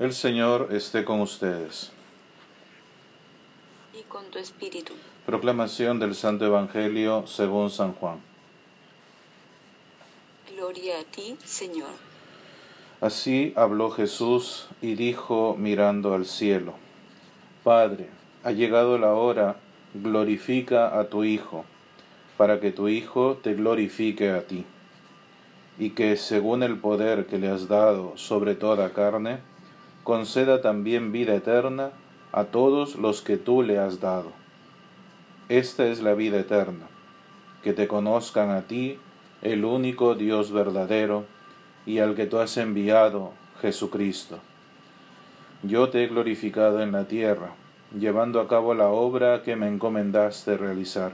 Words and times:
El 0.00 0.12
Señor 0.12 0.70
esté 0.72 1.04
con 1.04 1.20
ustedes. 1.20 1.92
Y 3.96 4.02
con 4.02 4.24
tu 4.24 4.40
espíritu. 4.40 4.92
Proclamación 5.24 6.00
del 6.00 6.16
Santo 6.16 6.44
Evangelio 6.44 7.28
según 7.28 7.70
San 7.70 7.92
Juan. 7.92 8.18
Gloria 10.52 10.98
a 10.98 11.04
ti, 11.04 11.36
Señor. 11.44 11.90
Así 13.00 13.52
habló 13.54 13.92
Jesús 13.92 14.66
y 14.82 14.96
dijo 14.96 15.54
mirando 15.56 16.14
al 16.14 16.26
cielo, 16.26 16.74
Padre, 17.62 18.08
ha 18.42 18.50
llegado 18.50 18.98
la 18.98 19.14
hora, 19.14 19.60
glorifica 19.94 20.98
a 20.98 21.04
tu 21.04 21.22
Hijo, 21.22 21.64
para 22.36 22.58
que 22.58 22.72
tu 22.72 22.88
Hijo 22.88 23.38
te 23.40 23.54
glorifique 23.54 24.30
a 24.30 24.44
ti, 24.44 24.64
y 25.78 25.90
que 25.90 26.16
según 26.16 26.64
el 26.64 26.80
poder 26.80 27.26
que 27.26 27.38
le 27.38 27.48
has 27.48 27.68
dado 27.68 28.16
sobre 28.16 28.56
toda 28.56 28.92
carne, 28.92 29.53
conceda 30.04 30.60
también 30.60 31.12
vida 31.12 31.34
eterna 31.34 31.90
a 32.30 32.44
todos 32.44 32.96
los 32.96 33.22
que 33.22 33.38
tú 33.38 33.62
le 33.62 33.78
has 33.78 34.00
dado. 34.00 34.32
Esta 35.48 35.86
es 35.86 36.02
la 36.02 36.14
vida 36.14 36.38
eterna, 36.38 36.86
que 37.62 37.72
te 37.72 37.88
conozcan 37.88 38.50
a 38.50 38.62
ti, 38.62 38.98
el 39.40 39.64
único 39.64 40.14
Dios 40.14 40.52
verdadero, 40.52 41.24
y 41.86 41.98
al 41.98 42.14
que 42.14 42.26
tú 42.26 42.38
has 42.38 42.56
enviado, 42.58 43.32
Jesucristo. 43.60 44.38
Yo 45.62 45.88
te 45.88 46.04
he 46.04 46.06
glorificado 46.06 46.82
en 46.82 46.92
la 46.92 47.08
tierra, 47.08 47.54
llevando 47.98 48.40
a 48.40 48.48
cabo 48.48 48.74
la 48.74 48.88
obra 48.88 49.42
que 49.42 49.56
me 49.56 49.68
encomendaste 49.68 50.58
realizar. 50.58 51.12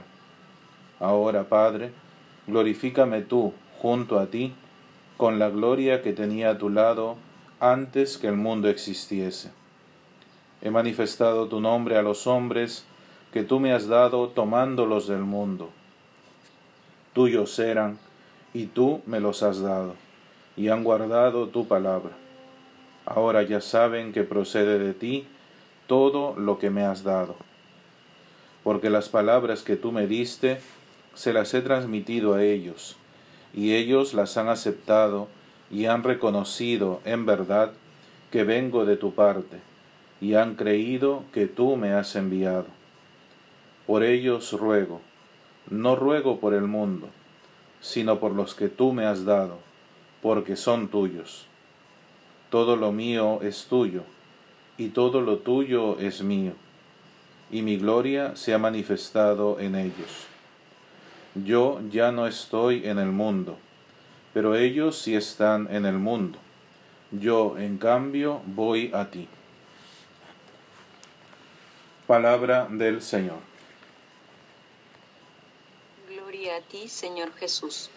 Ahora, 0.99 1.45
Padre, 1.45 1.91
glorifícame 2.47 3.21
tú 3.21 3.53
junto 3.79 4.19
a 4.19 4.27
ti, 4.27 4.53
con 5.15 5.39
la 5.39 5.49
gloria 5.49 6.01
que 6.01 6.11
tenía 6.13 6.51
a 6.51 6.57
tu 6.57 6.69
lado 6.69 7.15
antes 7.61 8.17
que 8.17 8.27
el 8.27 8.37
mundo 8.37 8.69
existiese. 8.69 9.51
He 10.63 10.71
manifestado 10.71 11.47
tu 11.47 11.61
nombre 11.61 11.95
a 11.95 12.01
los 12.01 12.25
hombres 12.25 12.85
que 13.31 13.43
tú 13.43 13.59
me 13.59 13.71
has 13.71 13.87
dado 13.87 14.29
tomándolos 14.29 15.07
del 15.07 15.21
mundo. 15.21 15.69
Tuyos 17.13 17.59
eran, 17.59 17.99
y 18.51 18.65
tú 18.65 19.01
me 19.05 19.19
los 19.19 19.43
has 19.43 19.61
dado, 19.61 19.93
y 20.57 20.69
han 20.69 20.83
guardado 20.83 21.49
tu 21.49 21.67
palabra. 21.67 22.11
Ahora 23.05 23.43
ya 23.43 23.61
saben 23.61 24.11
que 24.11 24.23
procede 24.23 24.79
de 24.79 24.95
ti 24.95 25.27
todo 25.85 26.33
lo 26.35 26.57
que 26.57 26.71
me 26.71 26.83
has 26.83 27.03
dado. 27.03 27.35
Porque 28.63 28.89
las 28.89 29.07
palabras 29.07 29.61
que 29.61 29.75
tú 29.75 29.91
me 29.91 30.07
diste, 30.07 30.59
se 31.13 31.31
las 31.31 31.53
he 31.53 31.61
transmitido 31.61 32.33
a 32.33 32.43
ellos, 32.43 32.97
y 33.53 33.75
ellos 33.75 34.15
las 34.15 34.35
han 34.37 34.49
aceptado 34.49 35.27
y 35.71 35.85
han 35.85 36.03
reconocido 36.03 37.01
en 37.05 37.25
verdad 37.25 37.71
que 38.29 38.43
vengo 38.43 38.85
de 38.85 38.97
tu 38.97 39.13
parte, 39.13 39.59
y 40.19 40.35
han 40.35 40.55
creído 40.55 41.23
que 41.33 41.47
tú 41.47 41.75
me 41.77 41.93
has 41.93 42.15
enviado. 42.15 42.67
Por 43.87 44.03
ellos 44.03 44.53
ruego, 44.53 45.01
no 45.69 45.95
ruego 45.95 46.39
por 46.39 46.53
el 46.53 46.63
mundo, 46.63 47.09
sino 47.81 48.19
por 48.19 48.33
los 48.33 48.53
que 48.53 48.69
tú 48.69 48.93
me 48.93 49.05
has 49.05 49.25
dado, 49.25 49.59
porque 50.21 50.55
son 50.55 50.87
tuyos. 50.87 51.47
Todo 52.49 52.75
lo 52.75 52.91
mío 52.91 53.39
es 53.41 53.65
tuyo, 53.65 54.03
y 54.77 54.89
todo 54.89 55.21
lo 55.21 55.37
tuyo 55.37 55.97
es 55.99 56.21
mío, 56.21 56.53
y 57.49 57.61
mi 57.61 57.77
gloria 57.77 58.35
se 58.35 58.53
ha 58.53 58.57
manifestado 58.57 59.59
en 59.59 59.75
ellos. 59.75 60.27
Yo 61.35 61.79
ya 61.89 62.11
no 62.11 62.27
estoy 62.27 62.85
en 62.85 62.99
el 62.99 63.11
mundo, 63.11 63.57
pero 64.33 64.55
ellos 64.55 64.97
sí 64.97 65.15
están 65.15 65.67
en 65.73 65.85
el 65.85 65.97
mundo. 65.97 66.37
Yo, 67.11 67.57
en 67.57 67.77
cambio, 67.77 68.41
voy 68.45 68.91
a 68.93 69.09
ti. 69.09 69.27
Palabra 72.07 72.67
del 72.69 73.01
Señor. 73.01 73.39
Gloria 76.09 76.57
a 76.57 76.61
ti, 76.61 76.87
Señor 76.87 77.33
Jesús. 77.33 77.89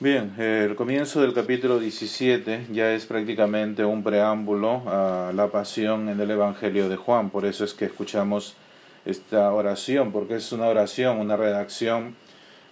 Bien, 0.00 0.34
el 0.38 0.74
comienzo 0.74 1.22
del 1.22 1.32
capítulo 1.32 1.78
17 1.78 2.66
ya 2.72 2.92
es 2.92 3.06
prácticamente 3.06 3.84
un 3.84 4.02
preámbulo 4.02 4.82
a 4.86 5.32
la 5.32 5.46
pasión 5.48 6.08
en 6.08 6.20
el 6.20 6.30
Evangelio 6.32 6.88
de 6.88 6.96
Juan, 6.96 7.30
por 7.30 7.46
eso 7.46 7.64
es 7.64 7.74
que 7.74 7.84
escuchamos 7.84 8.56
esta 9.04 9.52
oración, 9.52 10.10
porque 10.10 10.34
es 10.34 10.50
una 10.50 10.66
oración, 10.66 11.20
una 11.20 11.36
redacción 11.36 12.16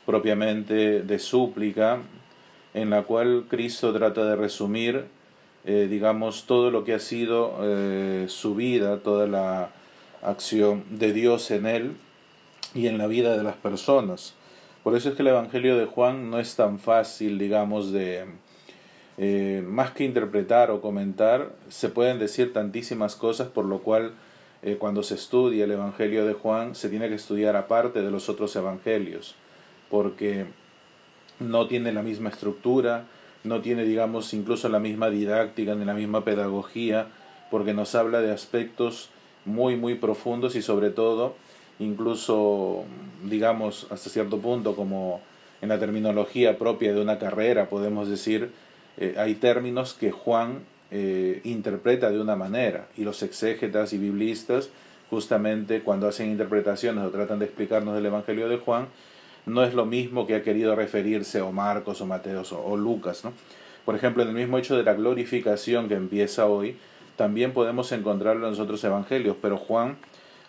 propiamente 0.05 1.03
de 1.03 1.19
súplica, 1.19 2.01
en 2.75 2.91
la 2.91 3.03
cual 3.03 3.45
Cristo 3.49 3.93
trata 3.93 4.25
de 4.25 4.37
resumir, 4.37 5.07
eh, 5.65 5.87
digamos, 5.91 6.47
todo 6.47 6.71
lo 6.71 6.85
que 6.85 6.95
ha 6.95 6.99
sido 6.99 7.59
eh, 7.63 8.27
su 8.29 8.55
vida, 8.55 8.99
toda 8.99 9.27
la 9.27 9.71
acción 10.23 10.85
de 10.91 11.13
Dios 11.13 11.51
en 11.51 11.67
él 11.67 11.97
y 12.75 12.87
en 12.87 12.99
la 12.99 13.07
vida 13.07 13.37
de 13.37 13.43
las 13.43 13.57
personas. 13.57 14.35
Por 14.83 14.97
eso 14.97 15.11
es 15.11 15.15
que 15.15 15.23
el 15.23 15.29
Evangelio 15.29 15.77
de 15.77 15.87
Juan 15.87 16.31
no 16.31 16.39
es 16.39 16.57
tan 16.57 16.79
fácil, 16.79 17.39
digamos, 17.39 17.93
de 17.93 18.25
eh, 19.19 19.63
más 19.67 19.93
que 19.93 20.05
interpretar 20.05 20.71
o 20.71 20.81
comentar, 20.81 21.53
se 21.69 21.89
pueden 21.89 22.19
decir 22.19 22.53
tantísimas 22.53 23.15
cosas, 23.15 23.49
por 23.49 23.65
lo 23.65 23.81
cual 23.81 24.15
cuando 24.79 25.03
se 25.03 25.17
estudia 25.17 25.65
el 25.65 25.73
Evangelio 25.73 26.25
de 26.25 26.35
Juan 26.35 26.77
se 26.77 26.89
tiene 26.89 27.09
que 27.09 27.17
estudiar 27.17 27.57
aparte 27.57 28.01
de 28.01 28.13
los 28.13 28.29
otros 28.29 28.55
Evangelios, 28.55 29.35
porque 29.91 30.47
no 31.51 31.67
tiene 31.67 31.93
la 31.93 32.03
misma 32.03 32.31
estructura, 32.31 33.05
no 33.45 33.61
tiene, 33.61 33.85
digamos, 33.85 34.33
incluso 34.35 34.69
la 34.69 34.79
misma 34.79 35.11
didáctica 35.11 35.75
ni 35.75 35.85
la 35.85 35.95
misma 35.95 36.25
pedagogía, 36.25 37.09
porque 37.51 37.75
nos 37.75 37.95
habla 37.95 38.21
de 38.21 38.33
aspectos 38.33 39.11
muy, 39.45 39.77
muy 39.77 39.97
profundos 39.97 40.55
y 40.55 40.63
sobre 40.63 40.91
todo, 40.91 41.35
incluso, 41.79 42.85
digamos, 43.25 43.87
hasta 43.91 44.11
cierto 44.11 44.39
punto, 44.39 44.77
como 44.77 45.21
en 45.61 45.69
la 45.69 45.79
terminología 45.79 46.59
propia 46.59 46.93
de 46.93 47.01
una 47.01 47.19
carrera, 47.19 47.69
podemos 47.69 48.09
decir, 48.09 48.51
eh, 48.97 49.15
hay 49.19 49.35
términos 49.35 49.95
que 49.95 50.11
Juan 50.11 50.61
eh, 50.91 51.41
interpreta 51.45 52.11
de 52.11 52.21
una 52.21 52.37
manera 52.37 52.89
y 52.97 53.05
los 53.05 53.23
exégetas 53.23 53.93
y 53.93 53.99
biblistas, 53.99 54.71
justamente 55.09 55.83
cuando 55.83 56.09
hacen 56.09 56.31
interpretaciones 56.31 57.05
o 57.05 57.11
tratan 57.11 57.39
de 57.39 57.47
explicarnos 57.47 57.99
el 57.99 58.07
Evangelio 58.07 58.49
de 58.49 58.59
Juan, 58.59 58.89
no 59.47 59.65
es 59.65 59.75
lo 59.75 59.87
mismo 59.87 60.27
que 60.27 60.37
ha 60.37 60.43
querido 60.43 60.77
referirse 60.77 61.41
o 61.41 61.53
Marcos 61.53 62.01
o 62.01 62.07
Mateos 62.07 62.53
o, 62.53 62.77
Lucas. 62.77 63.25
¿no? 63.25 63.33
Por 63.85 63.95
ejemplo, 63.95 64.23
en 64.23 64.31
el 64.31 64.35
mismo 64.35 64.59
hecho 64.59 64.77
de 64.77 64.85
la 64.85 64.95
glorificación 64.95 65.89
que 65.89 65.95
empieza 65.95 66.47
hoy, 66.47 66.77
también 67.17 67.53
podemos 67.53 67.93
encontrarlo 67.93 68.47
en 68.47 68.53
los 68.53 68.61
otros 68.61 68.83
evangelios, 68.85 69.37
pero 69.41 69.57
Juan 69.59 69.97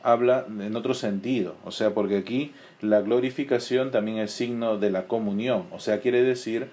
habla 0.02 0.46
en 0.48 0.76
otro 0.76 0.94
sentido, 0.94 1.56
o 1.64 1.72
sea, 1.72 1.94
porque 1.94 2.18
aquí 2.18 2.52
la 2.82 3.02
glorificación 3.02 3.90
también 3.92 4.18
es 4.18 4.32
signo 4.32 4.78
de 4.78 4.92
la 4.92 5.08
comunión, 5.08 5.66
o 5.72 5.80
sea, 5.80 6.02
quiere 6.02 6.22
decir 6.22 6.68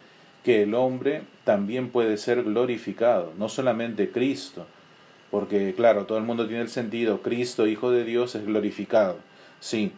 que 0.45 0.65
el 0.65 0.75
hombre 0.75 1.23
también 1.45 1.91
puede 1.91 2.17
ser 2.17 2.43
glorificado, 2.43 3.33
no 3.39 3.49
solamente 3.49 4.11
Cristo, 4.11 4.67
porque 5.31 5.75
claro, 5.77 6.07
todo 6.07 6.19
el 6.19 6.25
mundo 6.25 6.49
tiene 6.49 6.63
el 6.63 6.69
sentido, 6.69 7.23
Cristo, 7.23 7.69
Hijo 7.69 7.93
de 7.93 8.05
Dios, 8.05 8.35
es 8.35 8.45
glorificado, 8.45 9.19
sí, 9.61 9.93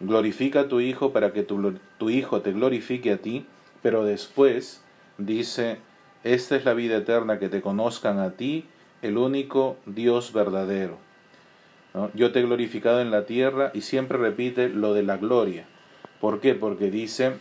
glorifica 0.00 0.60
a 0.60 0.68
tu 0.68 0.80
Hijo 0.80 1.12
para 1.12 1.32
que 1.32 1.42
tu, 1.42 1.74
tu, 1.98 2.10
Hijo 2.10 2.40
te 2.40 2.52
glorifique 2.52 3.12
a 3.12 3.18
ti, 3.18 3.46
pero 3.82 4.04
después 4.04 4.82
dice, 5.18 5.78
esta 6.24 6.56
es 6.56 6.64
la 6.64 6.74
vida 6.74 6.96
eterna, 6.96 7.38
que 7.38 7.48
te 7.48 7.60
conozcan 7.60 8.18
a 8.18 8.32
ti, 8.32 8.66
el 9.02 9.16
único 9.18 9.76
Dios 9.86 10.32
verdadero. 10.32 10.98
Yo 12.14 12.30
te 12.30 12.40
he 12.40 12.42
glorificado 12.42 13.00
en 13.00 13.10
la 13.10 13.26
tierra 13.26 13.72
y 13.74 13.80
siempre 13.80 14.18
repite 14.18 14.68
lo 14.68 14.94
de 14.94 15.02
la 15.02 15.16
gloria. 15.16 15.64
¿Por 16.20 16.40
qué? 16.40 16.54
Porque 16.54 16.90
dice 16.90 17.32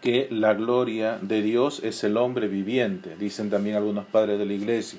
que 0.00 0.28
la 0.30 0.54
gloria 0.54 1.18
de 1.20 1.42
Dios 1.42 1.82
es 1.82 2.02
el 2.04 2.16
hombre 2.16 2.48
viviente, 2.48 3.16
dicen 3.18 3.50
también 3.50 3.76
algunos 3.76 4.06
padres 4.06 4.38
de 4.38 4.46
la 4.46 4.52
iglesia. 4.52 4.98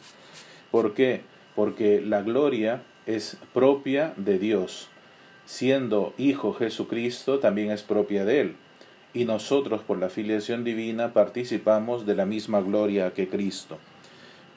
¿Por 0.69 0.93
qué? 0.93 1.21
Porque 1.55 2.01
la 2.01 2.21
gloria 2.21 2.83
es 3.07 3.37
propia 3.53 4.13
de 4.17 4.37
Dios 4.37 4.89
siendo 5.47 6.13
Hijo 6.17 6.53
Jesucristo, 6.53 7.39
también 7.39 7.71
es 7.71 7.81
propia 7.81 8.25
de 8.25 8.41
Él, 8.41 8.55
y 9.13 9.23
nosotros 9.23 9.81
por 9.81 9.97
la 9.97 10.09
filiación 10.09 10.65
divina 10.65 11.13
participamos 11.13 12.05
de 12.05 12.15
la 12.15 12.25
misma 12.25 12.59
gloria 12.59 13.13
que 13.13 13.29
Cristo. 13.29 13.77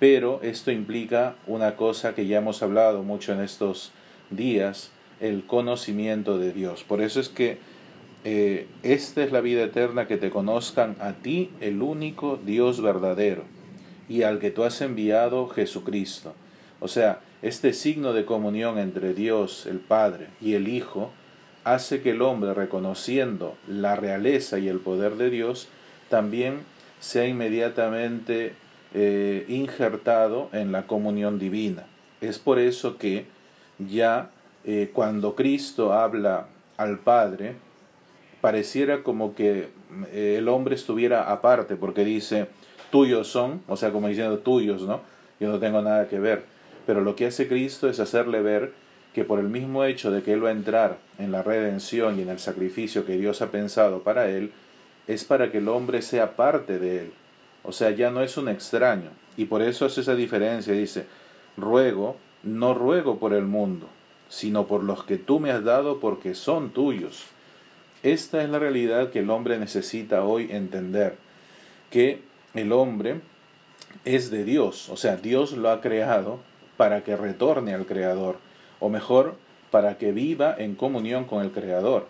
Pero 0.00 0.40
esto 0.42 0.72
implica 0.72 1.37
una 1.46 1.76
cosa 1.76 2.14
que 2.14 2.26
ya 2.26 2.38
hemos 2.38 2.62
hablado 2.62 3.04
mucho 3.04 3.32
en 3.32 3.40
estos 3.40 3.92
días, 4.31 4.90
el 5.20 5.46
conocimiento 5.46 6.38
de 6.38 6.52
Dios. 6.52 6.82
Por 6.82 7.00
eso 7.00 7.20
es 7.20 7.28
que 7.28 7.58
eh, 8.25 8.66
esta 8.82 9.22
es 9.22 9.31
la 9.31 9.40
vida 9.40 9.62
eterna, 9.62 10.08
que 10.08 10.16
te 10.16 10.31
conozcan 10.31 10.96
a 11.00 11.12
ti, 11.12 11.50
el 11.60 11.82
único 11.82 12.37
Dios 12.44 12.82
verdadero, 12.82 13.44
y 14.08 14.25
al 14.25 14.40
que 14.40 14.50
tú 14.50 14.64
has 14.64 14.81
enviado 14.81 15.46
Jesucristo. 15.48 16.34
O 16.81 16.88
sea, 16.88 17.20
este 17.42 17.72
signo 17.72 18.12
de 18.12 18.25
comunión 18.25 18.78
entre 18.78 19.14
Dios, 19.14 19.66
el 19.66 19.78
Padre, 19.78 20.28
y 20.40 20.54
el 20.54 20.69
Hijo 20.69 21.10
hace 21.64 22.02
que 22.02 22.10
el 22.10 22.22
hombre, 22.22 22.54
reconociendo 22.54 23.56
la 23.66 23.96
realeza 23.96 24.58
y 24.58 24.69
el 24.69 24.78
poder 24.78 25.16
de 25.16 25.31
Dios, 25.31 25.69
también 26.08 26.60
sea 27.00 27.26
inmediatamente 27.26 28.54
eh, 28.92 29.44
injertado 29.48 30.48
en 30.52 30.72
la 30.72 30.87
comunión 30.87 31.38
divina. 31.38 31.87
Es 32.20 32.38
por 32.38 32.58
eso 32.58 32.98
que 32.98 33.26
ya 33.78 34.31
eh, 34.64 34.90
cuando 34.92 35.34
Cristo 35.34 35.92
habla 35.92 36.46
al 36.76 36.98
Padre, 36.98 37.54
pareciera 38.40 39.02
como 39.02 39.34
que 39.34 39.69
eh, 40.12 40.37
el 40.38 40.48
hombre 40.48 40.75
estuviera 40.75 41.31
aparte, 41.31 41.76
porque 41.76 42.04
dice, 42.04 42.48
tuyos 42.90 43.28
son, 43.28 43.62
o 43.69 43.76
sea, 43.76 43.92
como 43.92 44.08
diciendo 44.08 44.38
tuyos, 44.38 44.82
¿no? 44.82 45.00
Yo 45.38 45.48
no 45.48 45.58
tengo 45.58 45.81
nada 45.81 46.08
que 46.08 46.19
ver. 46.19 46.44
Pero 46.87 47.00
lo 47.00 47.17
que 47.17 47.27
hace 47.27 47.49
Cristo 47.49 47.88
es 47.88 48.00
hacerle 48.00 48.41
ver 48.41 48.73
que 49.15 49.25
por 49.25 49.38
el 49.38 49.49
mismo 49.49 49.85
hecho 49.85 50.11
de 50.11 50.23
que 50.23 50.32
Él 50.32 50.44
va 50.44 50.50
a 50.50 50.53
entrar 50.53 50.99
en 51.19 51.32
la 51.32 51.43
redención 51.43 52.19
y 52.19 52.23
en 52.23 52.29
el 52.29 52.38
sacrificio 52.38 53.05
que 53.05 53.17
Dios 53.17 53.43
ha 53.43 53.50
pensado 53.50 54.03
para 54.03 54.29
Él, 54.31 54.53
es 55.06 55.25
para 55.25 55.50
que 55.50 55.59
el 55.59 55.69
hombre 55.69 56.03
sea 56.03 56.37
parte 56.37 56.79
de 56.79 57.00
Él. 57.00 57.12
O 57.62 57.73
sea, 57.73 57.91
ya 57.91 58.11
no 58.11 58.23
es 58.23 58.37
un 58.37 58.49
extraño. 58.49 59.11
Y 59.37 59.47
por 59.47 59.62
eso 59.62 59.87
hace 59.87 60.03
esa 60.03 60.15
diferencia. 60.15 60.73
Dice, 60.73 61.06
ruego, 61.56 62.17
no 62.43 62.75
ruego 62.75 63.19
por 63.19 63.33
el 63.35 63.44
mundo, 63.44 63.88
sino 64.29 64.67
por 64.67 64.83
los 64.85 65.05
que 65.05 65.19
tú 65.19 65.41
me 65.41 65.50
has 65.50 65.65
dado 65.65 66.00
porque 66.00 66.35
son 66.35 66.71
tuyos. 66.71 67.26
Esta 68.03 68.43
es 68.43 68.49
la 68.49 68.59
realidad 68.59 69.11
que 69.11 69.19
el 69.19 69.31
hombre 69.31 69.59
necesita 69.59 70.25
hoy 70.25 70.49
entender, 70.50 71.17
que 71.91 72.23
el 72.55 72.73
hombre 72.73 73.21
es 74.05 74.31
de 74.31 74.44
Dios, 74.44 74.88
o 74.88 74.97
sea, 74.97 75.17
Dios 75.17 75.53
lo 75.53 75.71
ha 75.71 75.81
creado 75.83 76.41
para 76.81 77.05
que 77.05 77.15
retorne 77.15 77.75
al 77.75 77.85
Creador, 77.85 78.38
o 78.79 78.88
mejor, 78.88 79.35
para 79.71 79.99
que 79.99 80.12
viva 80.12 80.55
en 80.56 80.75
comunión 80.75 81.27
con 81.27 81.43
el 81.44 81.50
Creador. 81.50 82.06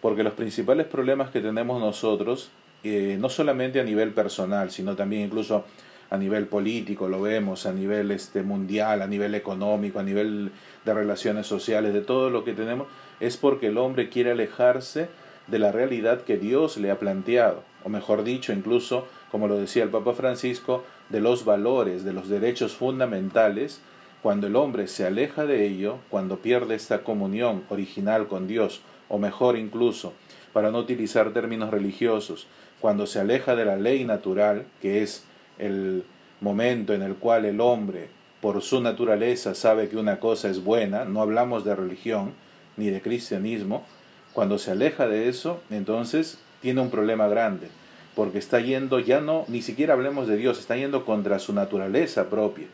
Porque 0.00 0.22
los 0.22 0.32
principales 0.32 0.86
problemas 0.86 1.28
que 1.28 1.42
tenemos 1.42 1.78
nosotros, 1.78 2.50
eh, 2.84 3.18
no 3.20 3.28
solamente 3.28 3.80
a 3.80 3.84
nivel 3.84 4.14
personal, 4.14 4.70
sino 4.70 4.96
también 4.96 5.26
incluso 5.26 5.66
a 6.08 6.16
nivel 6.16 6.46
político, 6.46 7.06
lo 7.06 7.20
vemos, 7.20 7.66
a 7.66 7.72
nivel 7.74 8.10
este, 8.10 8.42
mundial, 8.42 9.02
a 9.02 9.06
nivel 9.06 9.34
económico, 9.34 9.98
a 9.98 10.02
nivel 10.02 10.52
de 10.86 10.94
relaciones 10.94 11.46
sociales, 11.46 11.92
de 11.92 12.00
todo 12.00 12.30
lo 12.30 12.44
que 12.44 12.54
tenemos, 12.54 12.86
es 13.20 13.36
porque 13.36 13.66
el 13.66 13.76
hombre 13.76 14.08
quiere 14.08 14.30
alejarse 14.30 15.10
de 15.48 15.58
la 15.58 15.70
realidad 15.70 16.22
que 16.22 16.38
Dios 16.38 16.78
le 16.78 16.90
ha 16.90 16.98
planteado, 16.98 17.62
o 17.84 17.90
mejor 17.90 18.24
dicho, 18.24 18.54
incluso, 18.54 19.06
como 19.30 19.48
lo 19.48 19.58
decía 19.58 19.82
el 19.82 19.90
Papa 19.90 20.14
Francisco, 20.14 20.82
de 21.10 21.20
los 21.20 21.44
valores, 21.44 22.04
de 22.04 22.14
los 22.14 22.30
derechos 22.30 22.74
fundamentales, 22.74 23.82
cuando 24.22 24.46
el 24.46 24.56
hombre 24.56 24.88
se 24.88 25.06
aleja 25.06 25.46
de 25.46 25.66
ello, 25.66 25.98
cuando 26.10 26.38
pierde 26.38 26.74
esta 26.74 27.04
comunión 27.04 27.64
original 27.68 28.26
con 28.26 28.48
Dios, 28.48 28.82
o 29.08 29.18
mejor 29.18 29.56
incluso, 29.56 30.12
para 30.52 30.70
no 30.70 30.78
utilizar 30.78 31.32
términos 31.32 31.70
religiosos, 31.70 32.46
cuando 32.80 33.06
se 33.06 33.20
aleja 33.20 33.54
de 33.56 33.64
la 33.64 33.76
ley 33.76 34.04
natural, 34.04 34.66
que 34.80 35.02
es 35.02 35.24
el 35.58 36.04
momento 36.40 36.94
en 36.94 37.02
el 37.02 37.14
cual 37.14 37.44
el 37.44 37.60
hombre, 37.60 38.08
por 38.40 38.60
su 38.62 38.80
naturaleza, 38.80 39.54
sabe 39.54 39.88
que 39.88 39.96
una 39.96 40.20
cosa 40.20 40.48
es 40.48 40.62
buena, 40.62 41.04
no 41.04 41.22
hablamos 41.22 41.64
de 41.64 41.74
religión 41.74 42.32
ni 42.76 42.90
de 42.90 43.00
cristianismo, 43.00 43.84
cuando 44.32 44.58
se 44.58 44.70
aleja 44.70 45.08
de 45.08 45.28
eso, 45.28 45.60
entonces 45.70 46.38
tiene 46.60 46.80
un 46.80 46.90
problema 46.90 47.28
grande, 47.28 47.68
porque 48.14 48.38
está 48.38 48.60
yendo, 48.60 49.00
ya 49.00 49.20
no, 49.20 49.44
ni 49.48 49.62
siquiera 49.62 49.94
hablemos 49.94 50.28
de 50.28 50.36
Dios, 50.36 50.58
está 50.58 50.76
yendo 50.76 51.04
contra 51.04 51.38
su 51.38 51.52
naturaleza 51.52 52.30
propia. 52.30 52.66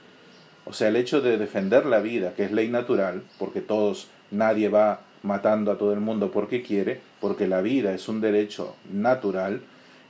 O 0.66 0.72
sea, 0.72 0.88
el 0.88 0.96
hecho 0.96 1.20
de 1.20 1.36
defender 1.36 1.86
la 1.86 2.00
vida, 2.00 2.34
que 2.34 2.44
es 2.44 2.52
ley 2.52 2.68
natural, 2.68 3.22
porque 3.38 3.60
todos, 3.60 4.08
nadie 4.30 4.68
va 4.68 5.00
matando 5.22 5.72
a 5.72 5.78
todo 5.78 5.92
el 5.92 6.00
mundo 6.00 6.30
porque 6.30 6.62
quiere, 6.62 7.00
porque 7.20 7.46
la 7.46 7.60
vida 7.60 7.94
es 7.94 8.08
un 8.08 8.20
derecho 8.20 8.76
natural, 8.92 9.60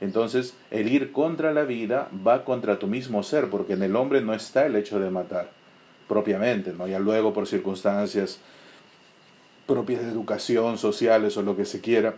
entonces 0.01 0.55
el 0.71 0.91
ir 0.91 1.11
contra 1.11 1.53
la 1.53 1.63
vida 1.63 2.09
va 2.25 2.43
contra 2.43 2.79
tu 2.79 2.87
mismo 2.87 3.23
ser, 3.23 3.49
porque 3.49 3.73
en 3.73 3.83
el 3.83 3.95
hombre 3.95 4.21
no 4.21 4.33
está 4.33 4.65
el 4.65 4.75
hecho 4.75 4.99
de 4.99 5.09
matar 5.09 5.49
propiamente, 6.07 6.73
¿no? 6.73 6.87
Ya 6.87 6.99
luego 6.99 7.33
por 7.33 7.47
circunstancias 7.47 8.39
propias 9.65 10.01
de 10.01 10.09
educación, 10.09 10.77
sociales 10.77 11.37
o 11.37 11.41
lo 11.41 11.55
que 11.55 11.65
se 11.65 11.81
quiera, 11.81 12.15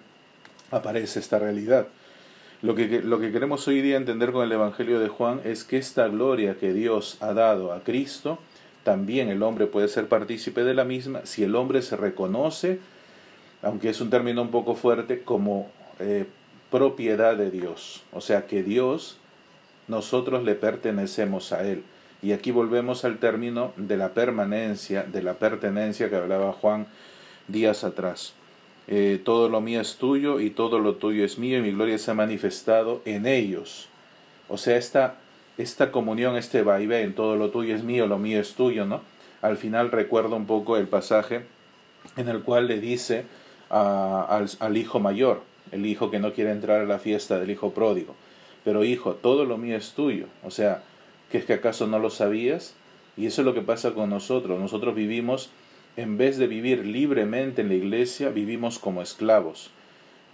aparece 0.71 1.19
esta 1.19 1.39
realidad. 1.39 1.87
Lo 2.61 2.73
que, 2.73 3.01
lo 3.01 3.19
que 3.19 3.31
queremos 3.31 3.67
hoy 3.67 3.81
día 3.81 3.97
entender 3.97 4.31
con 4.31 4.43
el 4.43 4.51
Evangelio 4.51 4.99
de 4.99 5.09
Juan 5.09 5.41
es 5.43 5.63
que 5.63 5.77
esta 5.77 6.07
gloria 6.07 6.57
que 6.57 6.73
Dios 6.73 7.17
ha 7.21 7.33
dado 7.33 7.71
a 7.71 7.81
Cristo, 7.81 8.39
también 8.83 9.29
el 9.29 9.43
hombre 9.43 9.67
puede 9.67 9.87
ser 9.89 10.07
partícipe 10.07 10.63
de 10.63 10.73
la 10.73 10.83
misma 10.83 11.21
si 11.25 11.43
el 11.43 11.55
hombre 11.55 11.83
se 11.83 11.95
reconoce, 11.95 12.79
aunque 13.61 13.89
es 13.89 14.01
un 14.01 14.09
término 14.09 14.41
un 14.41 14.49
poco 14.49 14.73
fuerte, 14.73 15.21
como 15.21 15.69
eh, 15.99 16.25
propiedad 16.71 17.35
de 17.35 17.51
Dios. 17.51 18.03
O 18.11 18.21
sea 18.21 18.47
que 18.47 18.63
Dios, 18.63 19.17
nosotros 19.87 20.43
le 20.43 20.55
pertenecemos 20.55 21.51
a 21.51 21.67
Él. 21.67 21.83
Y 22.23 22.31
aquí 22.31 22.49
volvemos 22.49 23.05
al 23.05 23.19
término 23.19 23.71
de 23.77 23.97
la 23.97 24.13
permanencia, 24.13 25.03
de 25.03 25.21
la 25.21 25.35
pertenencia 25.35 26.09
que 26.09 26.15
hablaba 26.15 26.53
Juan 26.53 26.87
días 27.47 27.83
atrás. 27.83 28.33
Eh, 28.87 29.19
todo 29.23 29.49
lo 29.49 29.59
mío 29.59 29.81
es 29.81 29.97
tuyo 29.97 30.39
y 30.39 30.49
todo 30.49 30.79
lo 30.79 30.95
tuyo 30.95 31.25
es 31.25 31.37
mío 31.37 31.57
y 31.57 31.61
mi 31.61 31.71
gloria 31.71 31.97
se 31.97 32.11
ha 32.11 32.13
manifestado 32.13 33.01
en 33.05 33.25
ellos. 33.25 33.89
O 34.47 34.57
sea, 34.57 34.77
esta, 34.77 35.15
esta 35.57 35.91
comunión, 35.91 36.37
este 36.37 36.61
vaivén, 36.61 37.13
todo 37.13 37.35
lo 37.35 37.49
tuyo 37.49 37.75
es 37.75 37.83
mío, 37.83 38.07
lo 38.07 38.17
mío 38.17 38.39
es 38.39 38.53
tuyo, 38.53 38.85
¿no? 38.85 39.01
Al 39.41 39.57
final 39.57 39.91
recuerdo 39.91 40.35
un 40.35 40.45
poco 40.45 40.77
el 40.77 40.87
pasaje 40.87 41.41
en 42.15 42.29
el 42.29 42.41
cual 42.41 42.67
le 42.67 42.79
dice 42.79 43.25
al, 43.69 44.49
al 44.59 44.77
hijo 44.77 44.99
mayor, 44.99 45.41
el 45.71 45.85
hijo 45.85 46.09
que 46.09 46.19
no 46.19 46.33
quiere 46.33 46.51
entrar 46.51 46.81
a 46.81 46.85
la 46.85 46.99
fiesta 46.99 47.37
del 47.39 47.51
hijo 47.51 47.71
pródigo, 47.71 48.15
pero 48.63 48.85
hijo, 48.85 49.15
todo 49.15 49.43
lo 49.43 49.57
mío 49.57 49.75
es 49.75 49.91
tuyo. 49.91 50.27
O 50.43 50.51
sea, 50.51 50.81
¿que 51.29 51.39
es 51.39 51.45
que 51.45 51.53
acaso 51.53 51.87
no 51.87 51.99
lo 51.99 52.09
sabías? 52.09 52.73
Y 53.17 53.25
eso 53.25 53.41
es 53.41 53.45
lo 53.45 53.53
que 53.53 53.61
pasa 53.61 53.93
con 53.93 54.09
nosotros. 54.09 54.59
Nosotros 54.59 54.95
vivimos 54.95 55.49
en 55.97 56.15
vez 56.17 56.37
de 56.37 56.45
vivir 56.45 56.85
libremente 56.85 57.63
en 57.63 57.69
la 57.69 57.73
iglesia, 57.73 58.29
vivimos 58.29 58.77
como 58.77 59.01
esclavos, 59.01 59.71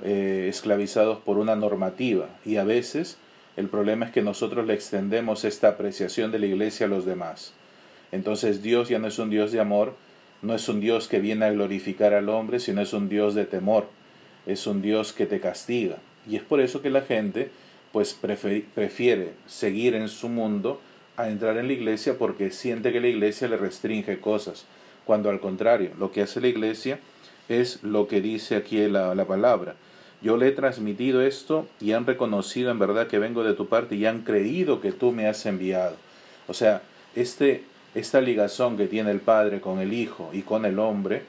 eh, 0.03 0.47
esclavizados 0.49 1.19
por 1.19 1.37
una 1.37 1.55
normativa. 1.55 2.27
Y 2.45 2.57
a 2.57 2.65
veces 2.65 3.17
el 3.55 3.69
problema 3.69 4.05
es 4.05 4.11
que 4.11 4.21
nosotros 4.21 4.67
le 4.67 4.73
extendemos 4.73 5.45
esta 5.45 5.69
apreciación 5.69 6.31
de 6.31 6.39
la 6.39 6.47
iglesia 6.47 6.85
a 6.85 6.89
los 6.89 7.05
demás. 7.05 7.53
Entonces 8.11 8.61
Dios 8.61 8.89
ya 8.89 8.99
no 8.99 9.07
es 9.07 9.17
un 9.19 9.29
Dios 9.29 9.53
de 9.53 9.61
amor, 9.61 9.95
no 10.41 10.53
es 10.53 10.67
un 10.67 10.81
Dios 10.81 11.07
que 11.07 11.19
viene 11.19 11.45
a 11.45 11.51
glorificar 11.51 12.13
al 12.13 12.27
hombre, 12.27 12.59
sino 12.59 12.81
es 12.81 12.91
un 12.91 13.07
Dios 13.07 13.33
de 13.33 13.45
temor, 13.45 13.87
es 14.45 14.67
un 14.67 14.81
Dios 14.81 15.13
que 15.13 15.25
te 15.25 15.39
castiga. 15.39 15.97
Y 16.29 16.35
es 16.35 16.43
por 16.43 16.59
eso 16.59 16.81
que 16.81 16.89
la 16.89 17.01
gente 17.01 17.51
pues 17.93 18.13
prefiere 18.13 19.33
seguir 19.47 19.95
en 19.95 20.09
su 20.09 20.27
mundo 20.27 20.81
a 21.15 21.29
entrar 21.29 21.57
en 21.57 21.67
la 21.67 21.73
iglesia 21.73 22.17
porque 22.17 22.51
siente 22.51 22.91
que 22.91 22.99
la 22.99 23.07
iglesia 23.07 23.47
le 23.47 23.55
restringe 23.55 24.19
cosas 24.19 24.65
cuando 25.05 25.29
al 25.29 25.39
contrario, 25.39 25.91
lo 25.99 26.11
que 26.11 26.21
hace 26.21 26.41
la 26.41 26.47
iglesia 26.47 26.99
es 27.49 27.83
lo 27.83 28.07
que 28.07 28.21
dice 28.21 28.55
aquí 28.55 28.87
la, 28.87 29.15
la 29.15 29.25
palabra. 29.25 29.75
Yo 30.21 30.37
le 30.37 30.47
he 30.47 30.51
transmitido 30.51 31.21
esto 31.21 31.67
y 31.81 31.91
han 31.91 32.05
reconocido 32.05 32.71
en 32.71 32.79
verdad 32.79 33.07
que 33.07 33.19
vengo 33.19 33.43
de 33.43 33.53
tu 33.53 33.67
parte 33.67 33.95
y 33.95 34.05
han 34.05 34.21
creído 34.21 34.79
que 34.79 34.93
tú 34.93 35.11
me 35.11 35.27
has 35.27 35.45
enviado. 35.45 35.97
O 36.47 36.53
sea, 36.53 36.81
este, 37.15 37.63
esta 37.93 38.21
ligazón 38.21 38.77
que 38.77 38.87
tiene 38.87 39.11
el 39.11 39.19
Padre 39.19 39.59
con 39.59 39.79
el 39.79 39.93
Hijo 39.93 40.29
y 40.31 40.41
con 40.41 40.65
el 40.65 40.79
hombre, 40.79 41.23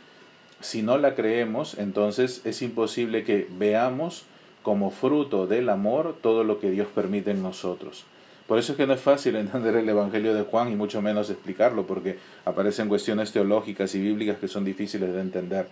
si 0.61 0.83
no 0.83 0.97
la 0.97 1.15
creemos, 1.15 1.77
entonces 1.79 2.41
es 2.45 2.63
imposible 2.63 3.25
que 3.25 3.49
veamos 3.51 4.25
como 4.63 4.91
fruto 4.91 5.47
del 5.47 5.69
amor 5.69 6.17
todo 6.23 6.45
lo 6.45 6.59
que 6.61 6.71
Dios 6.71 6.89
permite 6.95 7.33
en 7.33 7.43
nosotros. 7.43 8.05
Por 8.47 8.59
eso 8.59 8.73
es 8.73 8.79
que 8.79 8.87
no 8.87 8.93
es 8.93 9.01
fácil 9.01 9.37
entender 9.37 9.75
el 9.77 9.89
Evangelio 9.89 10.35
de 10.35 10.43
Juan 10.43 10.71
y 10.71 10.77
mucho 10.77 11.01
menos 11.01 11.31
explicarlo, 11.31 11.87
porque 11.87 12.19
aparecen 12.45 12.89
cuestiones 12.89 13.33
teológicas 13.33 13.95
y 13.95 14.01
bíblicas 14.01 14.39
que 14.39 14.49
son 14.49 14.65
difíciles 14.65 15.15
de 15.15 15.21
entender. 15.21 15.67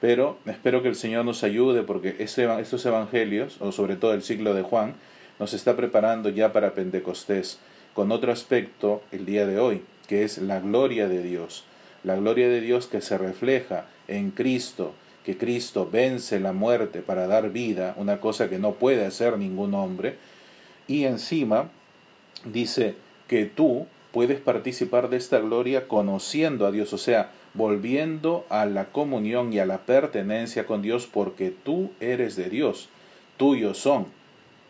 Pero 0.00 0.38
espero 0.46 0.82
que 0.82 0.88
el 0.88 0.96
Señor 0.96 1.24
nos 1.24 1.44
ayude, 1.44 1.82
porque 1.82 2.16
este 2.18 2.48
estos 2.60 2.84
Evangelios, 2.86 3.56
o 3.60 3.70
sobre 3.70 3.96
todo 3.96 4.14
el 4.14 4.22
siglo 4.22 4.54
de 4.54 4.62
Juan, 4.62 4.94
nos 5.38 5.54
está 5.54 5.76
preparando 5.76 6.28
ya 6.28 6.52
para 6.52 6.74
Pentecostés, 6.74 7.60
con 7.94 8.10
otro 8.10 8.32
aspecto 8.32 9.02
el 9.12 9.24
día 9.24 9.46
de 9.46 9.58
hoy, 9.60 9.82
que 10.08 10.24
es 10.24 10.38
la 10.38 10.58
gloria 10.60 11.08
de 11.08 11.22
Dios. 11.22 11.64
La 12.02 12.16
gloria 12.16 12.48
de 12.48 12.60
Dios 12.60 12.86
que 12.86 13.00
se 13.00 13.18
refleja 13.18 13.86
en 14.08 14.30
Cristo, 14.30 14.92
que 15.24 15.36
Cristo 15.36 15.88
vence 15.90 16.40
la 16.40 16.52
muerte 16.52 17.00
para 17.00 17.26
dar 17.26 17.50
vida, 17.50 17.94
una 17.96 18.20
cosa 18.20 18.48
que 18.48 18.58
no 18.58 18.72
puede 18.72 19.04
hacer 19.04 19.36
ningún 19.36 19.74
hombre, 19.74 20.16
y 20.86 21.04
encima 21.04 21.70
dice 22.44 22.94
que 23.26 23.44
tú 23.44 23.86
puedes 24.12 24.40
participar 24.40 25.10
de 25.10 25.16
esta 25.16 25.38
gloria 25.38 25.86
conociendo 25.86 26.66
a 26.66 26.70
Dios, 26.70 26.92
o 26.92 26.98
sea, 26.98 27.30
volviendo 27.54 28.46
a 28.48 28.66
la 28.66 28.86
comunión 28.86 29.52
y 29.52 29.58
a 29.58 29.66
la 29.66 29.78
pertenencia 29.78 30.66
con 30.66 30.82
Dios 30.82 31.06
porque 31.06 31.50
tú 31.50 31.90
eres 32.00 32.36
de 32.36 32.48
Dios, 32.48 32.88
tuyos 33.36 33.78
son. 33.78 34.06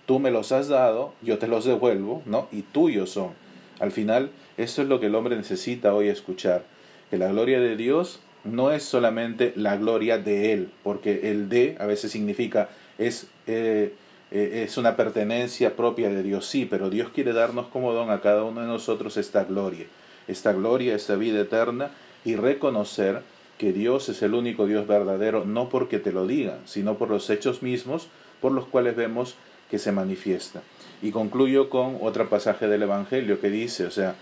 Tú 0.06 0.18
me 0.18 0.30
los 0.30 0.52
has 0.52 0.68
dado, 0.68 1.12
yo 1.20 1.38
te 1.38 1.48
los 1.48 1.66
devuelvo, 1.66 2.22
¿no? 2.24 2.48
Y 2.50 2.62
tuyos 2.62 3.10
son. 3.10 3.32
Al 3.78 3.92
final, 3.92 4.30
esto 4.56 4.82
es 4.82 4.88
lo 4.88 5.00
que 5.00 5.06
el 5.06 5.14
hombre 5.14 5.36
necesita 5.36 5.94
hoy 5.94 6.08
escuchar, 6.08 6.64
que 7.10 7.18
la 7.18 7.28
gloria 7.28 7.60
de 7.60 7.76
Dios 7.76 8.20
no 8.44 8.72
es 8.72 8.82
solamente 8.82 9.52
la 9.54 9.76
gloria 9.76 10.18
de 10.18 10.52
Él, 10.52 10.70
porque 10.82 11.30
el 11.30 11.48
de 11.48 11.76
a 11.78 11.86
veces 11.86 12.10
significa 12.10 12.70
es 12.96 13.28
eh, 13.46 13.92
eh, 14.30 14.64
es 14.66 14.76
una 14.76 14.96
pertenencia 14.96 15.76
propia 15.76 16.10
de 16.10 16.22
Dios, 16.22 16.46
sí, 16.46 16.66
pero 16.66 16.90
Dios 16.90 17.10
quiere 17.14 17.32
darnos 17.32 17.66
como 17.68 17.92
don 17.92 18.10
a 18.10 18.20
cada 18.20 18.44
uno 18.44 18.60
de 18.60 18.66
nosotros 18.66 19.16
esta 19.16 19.44
gloria, 19.44 19.86
esta 20.26 20.52
gloria, 20.52 20.94
esta 20.94 21.16
vida 21.16 21.40
eterna 21.40 21.90
y 22.24 22.36
reconocer 22.36 23.22
que 23.56 23.72
Dios 23.72 24.08
es 24.08 24.22
el 24.22 24.34
único 24.34 24.66
Dios 24.66 24.86
verdadero, 24.86 25.44
no 25.44 25.68
porque 25.68 25.98
te 25.98 26.12
lo 26.12 26.26
digan, 26.26 26.60
sino 26.66 26.96
por 26.96 27.10
los 27.10 27.28
hechos 27.30 27.62
mismos 27.62 28.08
por 28.40 28.52
los 28.52 28.66
cuales 28.66 28.94
vemos 28.96 29.34
que 29.70 29.78
se 29.78 29.92
manifiesta. 29.92 30.62
Y 31.02 31.10
concluyo 31.10 31.70
con 31.70 31.98
otro 32.00 32.28
pasaje 32.28 32.68
del 32.68 32.82
Evangelio 32.82 33.40
que 33.40 33.50
dice, 33.50 33.84
o 33.84 33.90
sea, 33.90 34.14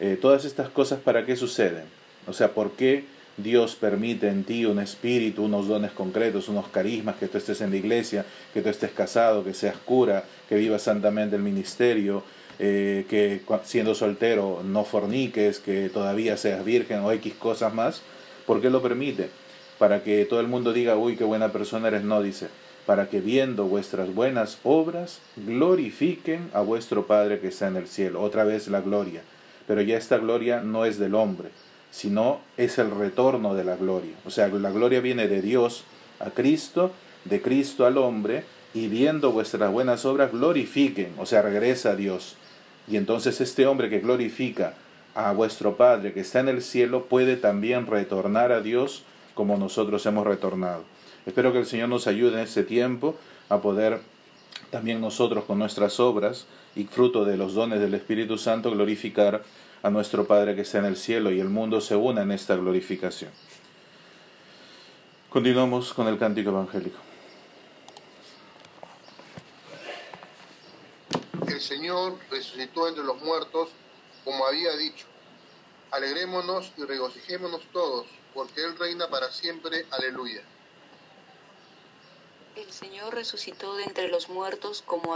eh, 0.00 0.18
todas 0.20 0.44
estas 0.44 0.68
cosas 0.68 1.00
para 1.00 1.26
qué 1.26 1.36
suceden, 1.36 1.84
o 2.26 2.32
sea, 2.32 2.54
por 2.54 2.72
qué 2.72 3.04
Dios 3.38 3.76
permite 3.76 4.28
en 4.28 4.42
ti 4.42 4.66
un 4.66 4.80
espíritu, 4.80 5.44
unos 5.44 5.68
dones 5.68 5.92
concretos, 5.92 6.48
unos 6.48 6.68
carismas, 6.68 7.16
que 7.16 7.28
tú 7.28 7.38
estés 7.38 7.60
en 7.60 7.70
la 7.70 7.76
iglesia, 7.76 8.26
que 8.52 8.60
tú 8.62 8.68
estés 8.68 8.90
casado, 8.90 9.44
que 9.44 9.54
seas 9.54 9.76
cura, 9.76 10.24
que 10.48 10.56
vivas 10.56 10.82
santamente 10.82 11.36
el 11.36 11.42
ministerio, 11.42 12.24
eh, 12.58 13.06
que 13.08 13.40
siendo 13.62 13.94
soltero 13.94 14.62
no 14.64 14.84
forniques, 14.84 15.60
que 15.60 15.88
todavía 15.88 16.36
seas 16.36 16.64
virgen 16.64 17.00
o 17.00 17.12
X 17.12 17.34
cosas 17.34 17.72
más. 17.72 18.02
¿Por 18.46 18.60
qué 18.60 18.70
lo 18.70 18.82
permite? 18.82 19.30
Para 19.78 20.02
que 20.02 20.24
todo 20.24 20.40
el 20.40 20.48
mundo 20.48 20.72
diga, 20.72 20.96
uy, 20.96 21.16
qué 21.16 21.22
buena 21.22 21.52
persona 21.52 21.88
eres. 21.88 22.02
No, 22.02 22.20
dice, 22.20 22.48
para 22.86 23.08
que 23.08 23.20
viendo 23.20 23.66
vuestras 23.66 24.12
buenas 24.12 24.58
obras 24.64 25.20
glorifiquen 25.36 26.50
a 26.52 26.62
vuestro 26.62 27.06
Padre 27.06 27.38
que 27.38 27.48
está 27.48 27.68
en 27.68 27.76
el 27.76 27.86
cielo. 27.86 28.20
Otra 28.20 28.42
vez 28.42 28.66
la 28.66 28.80
gloria. 28.80 29.22
Pero 29.68 29.82
ya 29.82 29.96
esta 29.96 30.16
gloria 30.16 30.62
no 30.62 30.86
es 30.86 30.98
del 30.98 31.14
hombre, 31.14 31.50
sino 31.98 32.38
es 32.56 32.78
el 32.78 32.92
retorno 32.92 33.56
de 33.56 33.64
la 33.64 33.74
gloria. 33.74 34.12
O 34.24 34.30
sea, 34.30 34.46
la 34.46 34.70
gloria 34.70 35.00
viene 35.00 35.26
de 35.26 35.42
Dios 35.42 35.82
a 36.20 36.30
Cristo, 36.30 36.92
de 37.24 37.42
Cristo 37.42 37.86
al 37.86 37.98
hombre, 37.98 38.44
y 38.72 38.86
viendo 38.86 39.32
vuestras 39.32 39.72
buenas 39.72 40.04
obras 40.04 40.30
glorifiquen, 40.30 41.12
o 41.18 41.26
sea, 41.26 41.42
regresa 41.42 41.90
a 41.90 41.96
Dios. 41.96 42.36
Y 42.86 42.98
entonces 42.98 43.40
este 43.40 43.66
hombre 43.66 43.90
que 43.90 43.98
glorifica 43.98 44.74
a 45.16 45.32
vuestro 45.32 45.76
Padre 45.76 46.12
que 46.12 46.20
está 46.20 46.38
en 46.38 46.48
el 46.48 46.62
cielo 46.62 47.06
puede 47.06 47.36
también 47.36 47.88
retornar 47.88 48.52
a 48.52 48.60
Dios 48.60 49.02
como 49.34 49.56
nosotros 49.56 50.06
hemos 50.06 50.24
retornado. 50.24 50.84
Espero 51.26 51.52
que 51.52 51.58
el 51.58 51.66
Señor 51.66 51.88
nos 51.88 52.06
ayude 52.06 52.34
en 52.34 52.44
este 52.46 52.62
tiempo 52.62 53.16
a 53.48 53.60
poder 53.60 53.98
también 54.70 55.00
nosotros 55.00 55.42
con 55.46 55.58
nuestras 55.58 55.98
obras 55.98 56.46
y 56.76 56.84
fruto 56.84 57.24
de 57.24 57.36
los 57.36 57.54
dones 57.54 57.80
del 57.80 57.94
Espíritu 57.94 58.38
Santo 58.38 58.70
glorificar 58.70 59.42
a 59.82 59.90
nuestro 59.90 60.26
Padre 60.26 60.54
que 60.54 60.62
está 60.62 60.78
en 60.78 60.86
el 60.86 60.96
cielo 60.96 61.30
y 61.30 61.40
el 61.40 61.48
mundo 61.48 61.80
se 61.80 61.94
una 61.96 62.22
en 62.22 62.32
esta 62.32 62.56
glorificación. 62.56 63.30
Continuamos 65.30 65.92
con 65.92 66.08
el 66.08 66.18
cántico 66.18 66.50
evangélico. 66.50 66.98
El 71.46 71.60
Señor 71.60 72.18
resucitó 72.30 72.88
entre 72.88 73.04
los 73.04 73.20
muertos, 73.22 73.68
como 74.24 74.46
había 74.46 74.76
dicho. 74.76 75.06
Alegrémonos 75.90 76.72
y 76.76 76.84
regocijémonos 76.84 77.62
todos, 77.72 78.06
porque 78.34 78.64
Él 78.64 78.78
reina 78.78 79.08
para 79.08 79.30
siempre. 79.30 79.86
Aleluya. 79.90 80.42
El 82.56 82.72
Señor 82.72 83.14
resucitó 83.14 83.76
de 83.76 83.84
entre 83.84 84.08
los 84.08 84.28
muertos, 84.28 84.82
como 84.84 85.06